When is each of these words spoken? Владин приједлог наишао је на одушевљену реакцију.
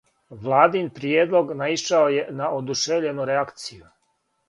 Владин 0.45 0.87
приједлог 0.95 1.53
наишао 1.61 2.09
је 2.17 2.25
на 2.41 2.51
одушевљену 2.59 3.33
реакцију. 3.35 3.89